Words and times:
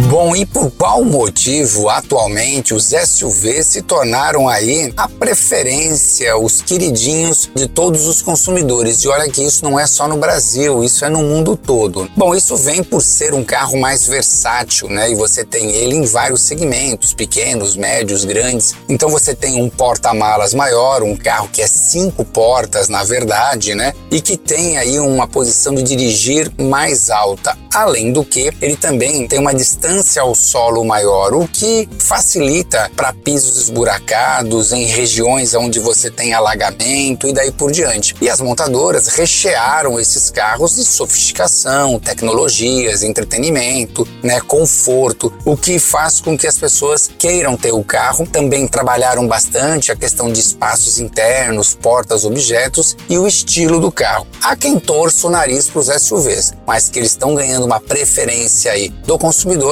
Bom, 0.00 0.34
e 0.34 0.46
por 0.46 0.70
qual 0.70 1.04
motivo 1.04 1.90
atualmente 1.90 2.72
os 2.72 2.94
SUVs 2.94 3.66
se 3.66 3.82
tornaram 3.82 4.48
aí 4.48 4.90
a 4.96 5.06
preferência, 5.06 6.34
os 6.38 6.62
queridinhos 6.62 7.50
de 7.54 7.68
todos 7.68 8.06
os 8.06 8.22
consumidores? 8.22 9.02
E 9.02 9.08
olha 9.08 9.28
que 9.28 9.42
isso 9.42 9.62
não 9.62 9.78
é 9.78 9.86
só 9.86 10.08
no 10.08 10.16
Brasil, 10.16 10.82
isso 10.82 11.04
é 11.04 11.10
no 11.10 11.22
mundo 11.22 11.58
todo. 11.58 12.08
Bom, 12.16 12.34
isso 12.34 12.56
vem 12.56 12.82
por 12.82 13.02
ser 13.02 13.34
um 13.34 13.44
carro 13.44 13.78
mais 13.78 14.06
versátil, 14.06 14.88
né? 14.88 15.10
E 15.10 15.14
você 15.14 15.44
tem 15.44 15.70
ele 15.70 15.94
em 15.94 16.06
vários 16.06 16.40
segmentos, 16.42 17.12
pequenos, 17.12 17.76
médios, 17.76 18.24
grandes. 18.24 18.74
Então 18.88 19.10
você 19.10 19.34
tem 19.34 19.60
um 19.62 19.68
porta-malas 19.68 20.54
maior, 20.54 21.02
um 21.02 21.14
carro 21.14 21.50
que 21.52 21.60
é 21.60 21.66
cinco 21.66 22.24
portas, 22.24 22.88
na 22.88 23.04
verdade, 23.04 23.74
né? 23.74 23.92
E 24.10 24.22
que 24.22 24.38
tem 24.38 24.78
aí 24.78 24.98
uma 24.98 25.28
posição 25.28 25.74
de 25.74 25.82
dirigir 25.82 26.50
mais 26.58 27.10
alta. 27.10 27.58
Além 27.74 28.10
do 28.10 28.24
que, 28.24 28.50
ele 28.60 28.76
também 28.76 29.26
tem 29.26 29.38
uma 29.38 29.54
distância 29.54 29.81
ao 30.18 30.34
solo 30.34 30.84
maior, 30.84 31.34
o 31.34 31.48
que 31.48 31.88
facilita 31.98 32.90
para 32.96 33.12
pisos 33.12 33.62
esburacados 33.62 34.72
em 34.72 34.86
regiões 34.86 35.54
onde 35.54 35.80
você 35.80 36.10
tem 36.10 36.34
alagamento 36.34 37.26
e 37.26 37.32
daí 37.32 37.50
por 37.50 37.72
diante. 37.72 38.14
E 38.20 38.28
as 38.28 38.40
montadoras 38.40 39.08
rechearam 39.08 39.98
esses 39.98 40.30
carros 40.30 40.76
de 40.76 40.84
sofisticação, 40.84 41.98
tecnologias, 41.98 43.02
entretenimento, 43.02 44.06
né, 44.22 44.40
conforto, 44.40 45.32
o 45.44 45.56
que 45.56 45.78
faz 45.78 46.20
com 46.20 46.36
que 46.38 46.46
as 46.46 46.56
pessoas 46.56 47.10
queiram 47.18 47.56
ter 47.56 47.72
o 47.72 47.82
carro. 47.82 48.26
Também 48.26 48.68
trabalharam 48.68 49.26
bastante 49.26 49.90
a 49.90 49.96
questão 49.96 50.32
de 50.32 50.40
espaços 50.40 50.98
internos, 50.98 51.74
portas, 51.74 52.24
objetos 52.24 52.96
e 53.08 53.18
o 53.18 53.26
estilo 53.26 53.80
do 53.80 53.90
carro. 53.90 54.26
Há 54.42 54.54
quem 54.56 54.78
torça 54.78 55.26
o 55.26 55.30
nariz 55.30 55.68
para 55.68 55.80
os 55.80 55.86
SUVs, 55.86 56.52
mas 56.66 56.88
que 56.88 56.98
eles 56.98 57.10
estão 57.10 57.34
ganhando 57.34 57.66
uma 57.66 57.80
preferência 57.80 58.72
aí 58.72 58.88
do 58.88 59.18
consumidor, 59.18 59.71